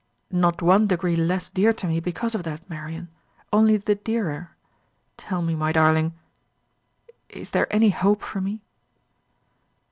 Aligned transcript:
"Not 0.31 0.63
one 0.63 0.87
degree 0.87 1.15
less 1.15 1.47
dear 1.49 1.73
to 1.73 1.85
me 1.85 1.99
because 1.99 2.33
of 2.33 2.41
that, 2.41 2.67
Marian; 2.67 3.09
only 3.53 3.77
the 3.77 3.93
dearer. 3.93 4.55
Tell 5.15 5.43
me, 5.43 5.53
my 5.53 5.71
darling, 5.71 6.15
is 7.29 7.51
there 7.51 7.67
any 7.71 7.91
hope 7.91 8.23
for 8.23 8.41
me?" 8.41 8.63